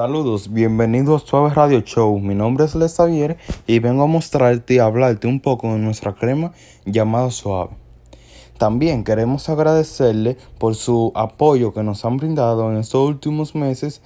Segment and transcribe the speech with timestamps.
[0.00, 2.18] Saludos, bienvenidos a Suave Radio Show.
[2.20, 3.36] Mi nombre es Les Xavier
[3.66, 6.52] y vengo a mostrarte y hablarte un poco de nuestra crema
[6.86, 7.72] llamada Suave.
[8.56, 14.00] También queremos agradecerle por su apoyo que nos han brindado en estos últimos meses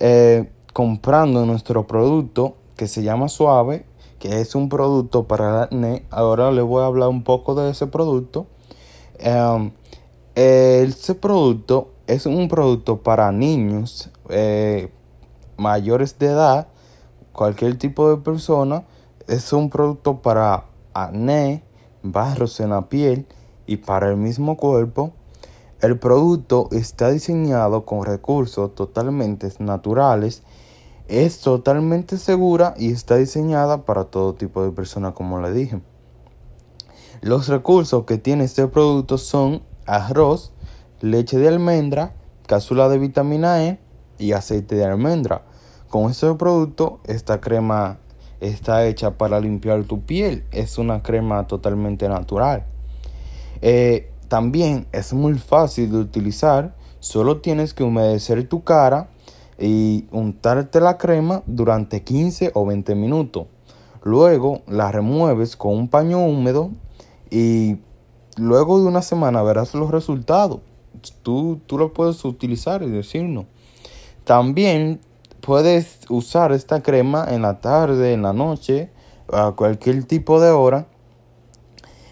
[0.00, 3.84] eh, comprando nuestro producto que se llama Suave,
[4.18, 6.06] que es un producto para acné.
[6.08, 8.46] Ahora les voy a hablar un poco de ese producto.
[9.22, 9.72] Um,
[10.36, 14.88] ese producto es un producto para niños eh,
[15.56, 16.68] mayores de edad,
[17.32, 18.84] cualquier tipo de persona.
[19.26, 21.62] Es un producto para acné,
[22.02, 23.26] barros en la piel
[23.66, 25.12] y para el mismo cuerpo.
[25.80, 30.42] El producto está diseñado con recursos totalmente naturales,
[31.08, 35.82] es totalmente segura y está diseñada para todo tipo de personas como le dije.
[37.20, 40.52] Los recursos que tiene este producto son arroz,
[41.00, 42.14] leche de almendra,
[42.46, 43.78] cápsula de vitamina E
[44.18, 45.42] y aceite de almendra.
[45.88, 47.98] Con este producto, esta crema
[48.40, 50.44] está hecha para limpiar tu piel.
[50.50, 52.64] Es una crema totalmente natural.
[53.62, 56.74] Eh, también es muy fácil de utilizar.
[57.00, 59.08] Solo tienes que humedecer tu cara
[59.58, 63.46] y untarte la crema durante 15 o 20 minutos.
[64.02, 66.70] Luego la remueves con un paño húmedo
[67.30, 67.78] y
[68.36, 70.60] luego de una semana verás los resultados.
[71.22, 73.46] Tú, tú lo puedes utilizar y decirnos.
[74.24, 75.00] También
[75.40, 78.90] puedes usar esta crema en la tarde, en la noche,
[79.32, 80.86] a cualquier tipo de hora.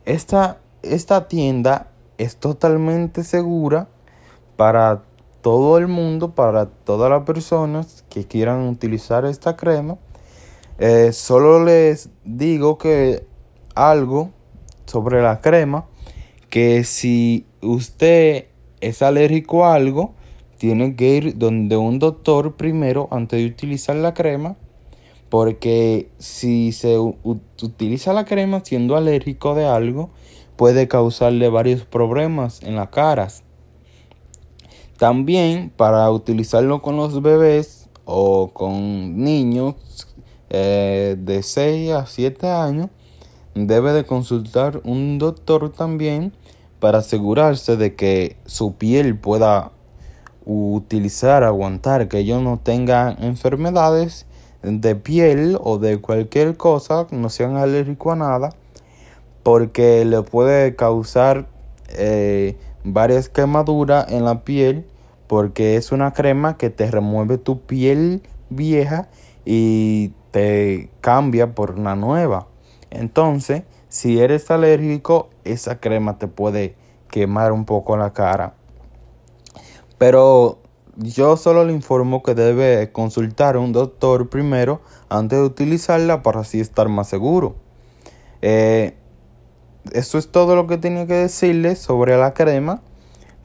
[0.08, 3.90] Esta, esta tienda es totalmente segura
[4.56, 5.04] para
[5.42, 9.98] todo el mundo, para todas las personas que quieran utilizar esta crema.
[10.80, 13.28] Eh, solo les digo que
[13.76, 14.30] algo
[14.86, 15.88] sobre la crema,
[16.50, 18.46] que si usted
[18.80, 20.14] es alérgico a algo,
[20.58, 24.56] tiene que ir donde un doctor primero antes de utilizar la crema.
[25.30, 30.10] Porque si se utiliza la crema siendo alérgico de algo,
[30.56, 33.44] puede causarle varios problemas en las caras.
[34.98, 39.76] También para utilizarlo con los bebés o con niños
[40.50, 42.90] eh, de 6 a 7 años,
[43.54, 46.34] debe de consultar un doctor también
[46.80, 49.72] para asegurarse de que su piel pueda
[50.46, 54.26] utilizar, aguantar, que ellos no tengan enfermedades
[54.62, 58.50] de piel o de cualquier cosa, no sean alérgicos a nada,
[59.44, 61.48] porque le puede causar
[61.90, 64.86] eh, varias quemaduras en la piel,
[65.28, 69.08] porque es una crema que te remueve tu piel vieja
[69.46, 72.48] y te cambia por una nueva.
[72.90, 76.76] Entonces, si eres alérgico, esa crema te puede
[77.10, 78.54] quemar un poco la cara.
[79.98, 80.60] Pero
[80.98, 86.42] yo solo le informo que debe consultar a un doctor primero antes de utilizarla para
[86.42, 87.56] así estar más seguro.
[88.42, 88.96] Eh,
[89.94, 92.82] eso es todo lo que tenía que decirles sobre la crema.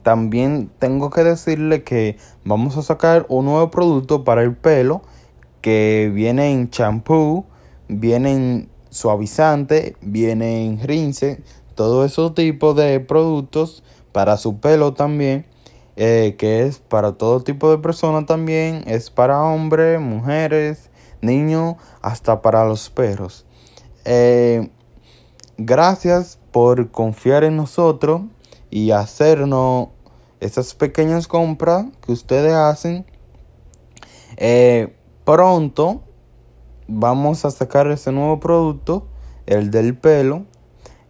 [0.01, 5.01] También tengo que decirle que vamos a sacar un nuevo producto para el pelo
[5.61, 7.45] que viene en champú,
[7.87, 11.41] viene en suavizante, viene en rinse,
[11.75, 15.45] todo esos tipos de productos para su pelo también,
[15.95, 20.89] eh, que es para todo tipo de personas también, es para hombres, mujeres,
[21.21, 23.45] niños, hasta para los perros.
[24.05, 24.69] Eh,
[25.57, 28.21] gracias por confiar en nosotros
[28.69, 29.89] y hacernos
[30.39, 33.05] esas pequeñas compras que ustedes hacen.
[34.37, 36.01] Eh, pronto
[36.87, 39.07] vamos a sacar ese nuevo producto,
[39.45, 40.45] el del pelo.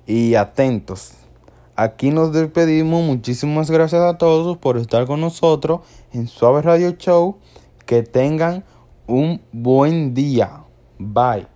[0.05, 1.13] Y atentos.
[1.75, 3.03] Aquí nos despedimos.
[3.03, 5.81] Muchísimas gracias a todos por estar con nosotros
[6.11, 7.37] en Suave Radio Show.
[7.85, 8.63] Que tengan
[9.07, 10.63] un buen día.
[10.97, 11.52] Bye.